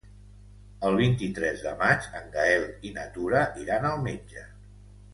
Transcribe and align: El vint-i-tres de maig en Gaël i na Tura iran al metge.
El 0.89 0.97
vint-i-tres 0.99 1.61
de 1.67 1.75
maig 1.83 2.09
en 2.21 2.33
Gaël 2.39 2.67
i 2.91 2.97
na 2.99 3.07
Tura 3.19 3.47
iran 3.67 3.91
al 3.95 4.07
metge. 4.11 4.51